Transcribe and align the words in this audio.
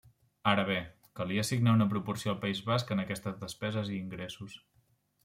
Ara 0.51 0.61
bé, 0.69 0.77
calia 1.19 1.43
assignar 1.47 1.75
una 1.77 1.87
proporció 1.91 2.31
al 2.33 2.39
País 2.45 2.63
Basc 2.71 2.95
en 2.97 3.05
aquestes 3.05 3.37
despeses 3.45 3.93
i 3.93 3.99
ingressos. 4.05 4.57